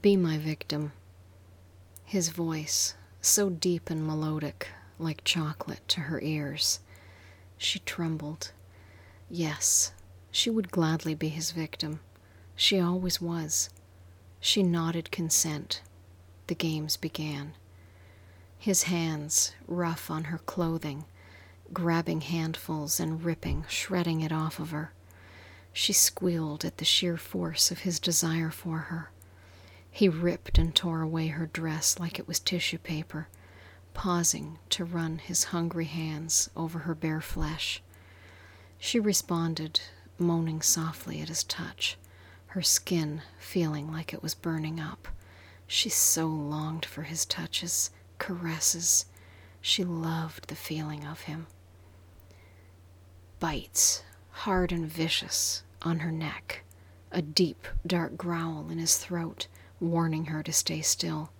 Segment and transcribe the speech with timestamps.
[0.00, 0.92] Be my victim.
[2.06, 4.68] His voice, so deep and melodic,
[4.98, 6.80] like chocolate to her ears.
[7.58, 8.52] She trembled.
[9.28, 9.92] Yes,
[10.30, 12.00] she would gladly be his victim.
[12.56, 13.68] She always was.
[14.40, 15.82] She nodded consent.
[16.46, 17.52] The games began.
[18.58, 21.04] His hands, rough on her clothing,
[21.70, 24.94] grabbing handfuls and ripping, shredding it off of her.
[25.74, 29.10] She squealed at the sheer force of his desire for her.
[29.94, 33.28] He ripped and tore away her dress like it was tissue paper,
[33.92, 37.82] pausing to run his hungry hands over her bare flesh.
[38.78, 39.80] She responded,
[40.18, 41.98] moaning softly at his touch,
[42.48, 45.08] her skin feeling like it was burning up.
[45.66, 49.04] She so longed for his touches, caresses.
[49.60, 51.48] She loved the feeling of him.
[53.40, 56.64] Bites, hard and vicious, on her neck,
[57.10, 59.48] a deep, dark growl in his throat
[59.82, 61.30] warning her to stay still.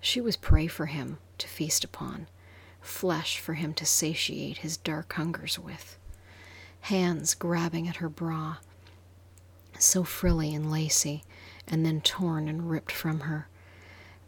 [0.00, 2.26] She was prey for him to feast upon,
[2.80, 5.98] flesh for him to satiate his dark hungers with.
[6.82, 8.56] Hands grabbing at her bra,
[9.78, 11.24] so frilly and lacy,
[11.66, 13.48] and then torn and ripped from her.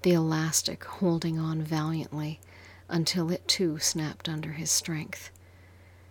[0.03, 2.41] The elastic holding on valiantly
[2.89, 5.31] until it too snapped under his strength.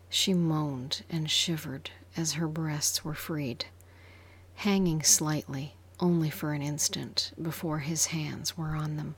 [0.09, 3.65] She moaned and shivered as her breasts were freed.
[4.55, 9.15] Hanging slightly, only for an instant before his hands were on them,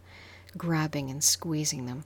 [0.58, 2.04] grabbing and squeezing them,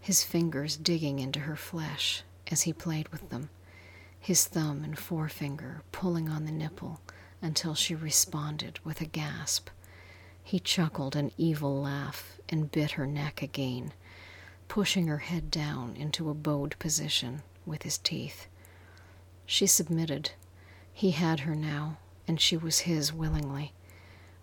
[0.00, 3.48] his fingers digging into her flesh as he played with them,
[4.20, 7.00] his thumb and forefinger pulling on the nipple
[7.42, 9.68] until she responded with a gasp.
[10.42, 13.92] He chuckled an evil laugh and bit her neck again,
[14.68, 18.46] pushing her head down into a bowed position with his teeth.
[19.44, 20.30] She submitted.
[20.92, 21.98] He had her now,
[22.28, 23.72] and she was his willingly.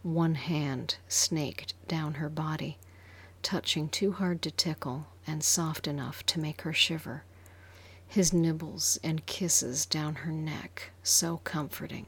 [0.04, 2.78] One hand snaked down her body,
[3.42, 7.24] touching too hard to tickle and soft enough to make her shiver.
[8.06, 12.08] His nibbles and kisses down her neck, so comforting.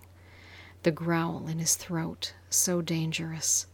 [0.83, 3.65] The growl in his throat, so dangerous.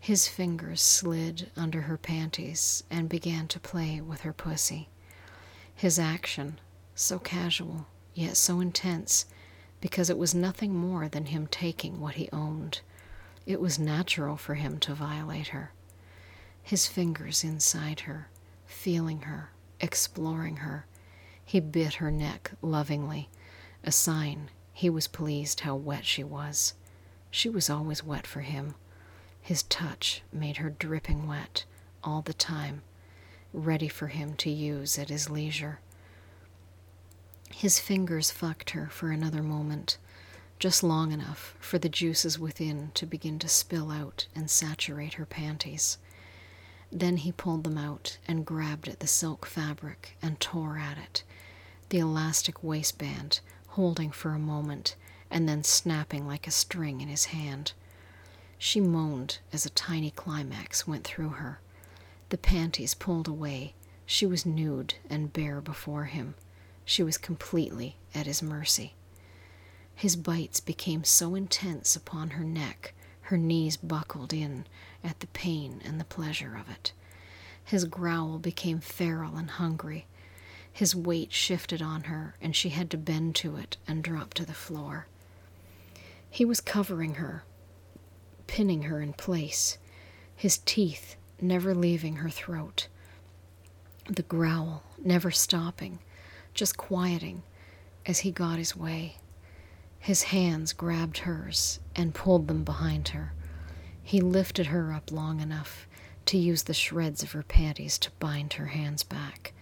[0.00, 4.88] His fingers slid under her panties and began to play with her pussy.
[5.72, 6.58] His action,
[6.96, 9.26] so casual, yet so intense,
[9.80, 12.80] because it was nothing more than him taking what he owned.
[13.46, 15.72] It was natural for him to violate her.
[16.62, 18.28] His fingers inside her,
[18.66, 19.50] feeling her,
[19.80, 20.86] exploring her.
[21.44, 23.28] He bit her neck lovingly,
[23.82, 26.74] a sign he was pleased how wet she was.
[27.30, 28.74] She was always wet for him.
[29.40, 31.64] His touch made her dripping wet
[32.02, 32.82] all the time,
[33.52, 35.78] ready for him to use at his leisure.
[37.52, 39.98] His fingers fucked her for another moment,
[40.64, 45.26] just long enough for the juices within to begin to spill out and saturate her
[45.26, 45.98] panties.
[46.90, 51.22] Then he pulled them out and grabbed at the silk fabric and tore at it,
[51.90, 54.96] the elastic waistband holding for a moment
[55.30, 57.74] and then snapping like a string in his hand.
[58.56, 61.60] She moaned as a tiny climax went through her.
[62.30, 63.74] The panties pulled away.
[64.06, 66.36] She was nude and bare before him.
[66.86, 68.94] She was completely at his mercy.
[70.04, 72.92] His bites became so intense upon her neck,
[73.22, 74.66] her knees buckled in
[75.02, 76.92] at the pain and the pleasure of it.
[77.64, 80.06] His growl became feral and hungry.
[80.70, 84.44] His weight shifted on her, and she had to bend to it and drop to
[84.44, 85.06] the floor.
[86.28, 87.44] He was covering her,
[88.46, 89.78] pinning her in place,
[90.36, 92.88] his teeth never leaving her throat.
[94.04, 96.00] The growl never stopping,
[96.52, 97.42] just quieting
[98.04, 99.16] as he got his way.
[100.04, 103.32] His hands grabbed hers and pulled them behind her.
[104.02, 105.88] He lifted her up long enough
[106.26, 109.54] to use the shreds of her panties to bind her hands back.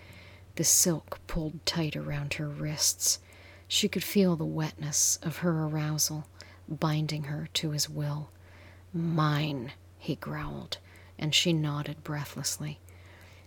[0.56, 3.20] The silk pulled tight around her wrists.
[3.68, 6.26] She could feel the wetness of her arousal
[6.68, 8.30] binding her to his will.
[8.92, 10.78] Mine, he growled,
[11.20, 12.80] and she nodded breathlessly.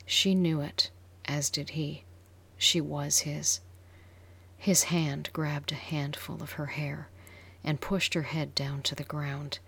[0.06, 0.91] She knew it,
[1.25, 2.06] as did he.
[2.57, 3.59] She was his.
[4.65, 7.07] His hand grabbed a handful of her hair
[7.63, 9.59] and pushed her head down to the ground,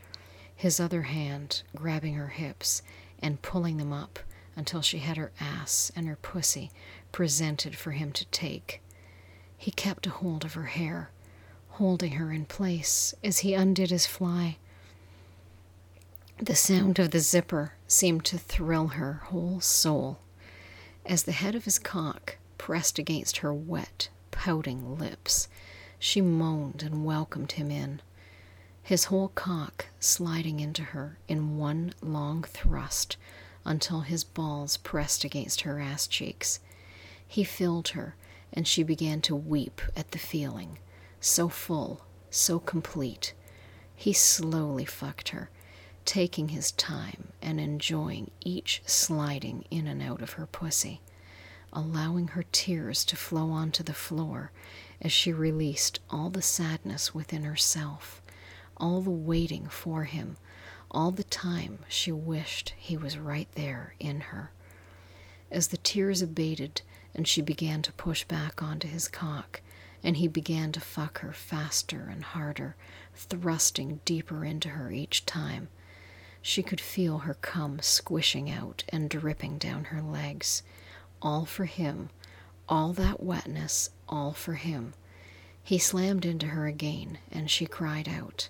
[0.55, 2.81] his other hand grabbing her hips
[3.19, 4.17] and pulling them up
[4.55, 6.71] until she had her ass and her pussy
[7.11, 8.81] presented for him to take.
[9.55, 11.11] He kept a hold of her hair,
[11.73, 14.57] holding her in place as he undid his fly.
[16.39, 20.17] The sound of the zipper seemed to thrill her whole soul
[21.05, 25.47] as the head of his cock pressed against her wet, pouting lips.
[25.97, 28.01] She moaned and welcomed him in.
[28.83, 33.17] his whole cock sliding into her in one long thrust
[33.65, 36.61] until his balls pressed against her ass cheeks.
[37.27, 38.15] He filled her,
[38.53, 40.79] and she began to weep at the feeling,
[41.19, 43.33] so full, so complete.
[43.93, 45.49] He slowly fucked her,
[46.05, 51.01] taking his time and enjoying each sliding in and out of her pussy,
[51.77, 54.51] allowing her tears to flow onto the floor
[55.01, 58.21] as she released all the sadness within herself
[58.77, 60.37] all the waiting for him,
[60.91, 64.51] all the time she wished he was right there in her.
[65.51, 66.81] As the tears abated
[67.15, 69.61] and she began to push back onto his cock,
[70.03, 72.75] and he began to fuck her faster and harder,
[73.15, 75.69] thrusting deeper into her each time,
[76.41, 80.61] she could feel her cum squishing out and dripping down her legs.
[81.21, 82.09] All for him,
[82.69, 84.93] all that wetness, all for him.
[85.63, 88.49] He slammed into her again, and she cried out.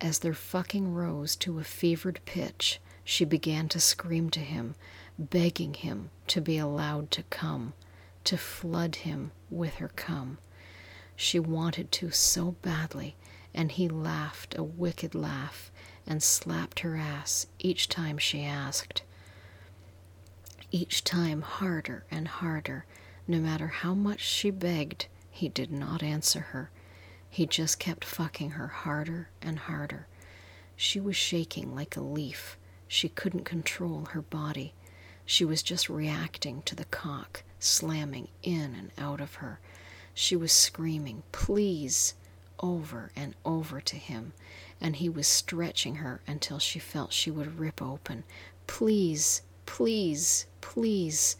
[0.00, 4.74] As their fucking rose to a fevered pitch, she began to scream to him,
[5.18, 7.72] begging him to be allowed to come,
[8.24, 10.38] to flood him with her cum.
[11.16, 13.16] She wanted to so badly,
[13.52, 15.70] and he laughed a wicked laugh
[16.06, 19.02] and slapped her ass each time she asked.
[20.72, 22.84] Each time harder and harder,
[23.26, 26.70] no matter how much she begged, he did not answer her.
[27.28, 30.06] He just kept fucking her harder and harder.
[30.76, 32.56] She was shaking like a leaf.
[32.86, 34.74] She couldn't control her body.
[35.26, 39.60] She was just reacting to the cock slamming in and out of her.
[40.14, 42.14] She was screaming, please,
[42.60, 44.32] over and over to him,
[44.80, 48.24] and he was stretching her until she felt she would rip open.
[48.66, 51.36] Please, please, please.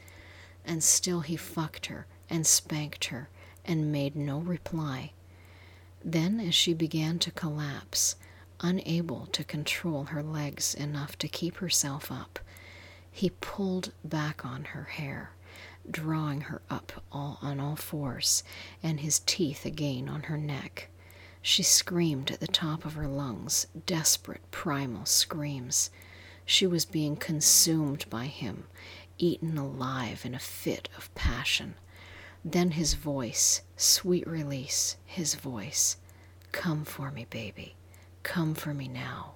[0.65, 3.29] And still he fucked her and spanked her
[3.65, 5.11] and made no reply.
[6.05, 8.15] Then, as she began to collapse,
[8.61, 12.39] unable to control her legs enough to keep herself up,
[13.11, 15.33] he pulled back on her hair,
[15.91, 18.45] drawing her up all on all fours,
[18.81, 20.89] and his teeth again on her neck.
[21.43, 25.91] She screamed at the top of her lungs, desperate, primal screams.
[26.45, 28.65] She was being consumed by him,
[29.19, 31.75] eaten alive in a fit of passion.
[32.45, 35.97] Then his voice, sweet release, his voice.
[36.53, 37.77] Come for me, baby.
[38.23, 39.35] Come for me now.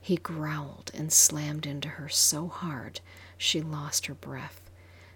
[0.00, 3.00] He growled and slammed into her so hard
[3.38, 4.60] she lost her breath.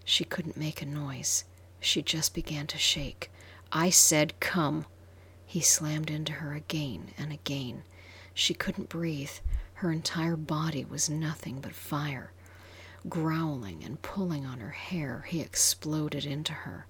[0.04, 1.44] She couldn't make a noise.
[1.80, 3.30] She just began to shake.
[3.72, 4.86] I said, come.
[5.44, 7.82] He slammed into her again and again.
[8.34, 9.30] She couldn't breathe.
[9.80, 12.32] Her entire body was nothing but fire.
[13.10, 16.86] Growling and pulling on her hair, he exploded into her.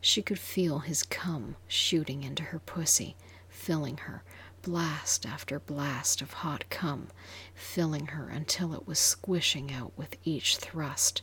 [0.00, 3.16] She could feel his cum shooting into her pussy,
[3.48, 4.22] filling her,
[4.62, 7.08] blast after blast of hot cum,
[7.56, 11.22] filling her until it was squishing out with each thrust.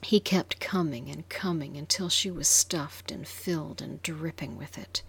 [0.00, 5.02] He kept coming and coming until she was stuffed and filled and dripping with it.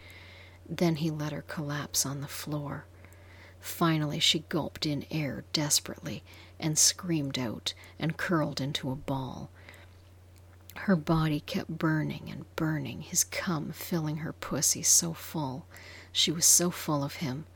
[0.67, 2.85] Then he let her collapse on the floor.
[3.65, 6.23] Finally, she gulped in air desperately
[6.59, 9.50] and screamed out and curled into a ball.
[10.75, 15.65] Her body kept burning and burning, his cum filling her pussy so full.
[16.12, 17.47] She was so full of him.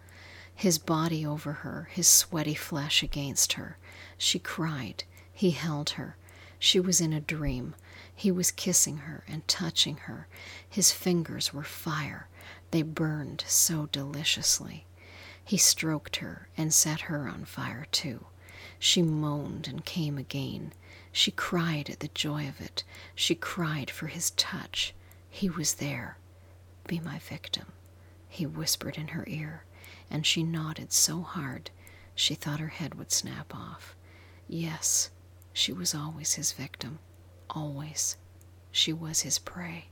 [0.55, 3.77] His body over her, his sweaty flesh against her.
[4.17, 5.03] She cried.
[5.31, 6.17] He held her.
[6.57, 7.75] She was in a dream.
[8.13, 10.27] He was kissing her and touching her.
[10.67, 12.27] His fingers were fire.
[12.71, 14.87] They burned so deliciously.
[15.49, 18.27] He stroked her and set her on fire, too.
[18.77, 20.73] She moaned and came again.
[21.11, 22.83] She cried at the joy of it.
[23.15, 24.93] She cried for his touch.
[25.27, 26.19] He was there.
[26.85, 27.65] Be my victim,
[28.27, 29.63] he whispered in her ear,
[30.07, 31.71] and she nodded so hard
[32.13, 33.95] she thought her head would snap off.
[34.47, 35.09] Yes,
[35.51, 36.99] she was always his victim.
[37.49, 38.17] Always.
[38.71, 39.87] She was his prey.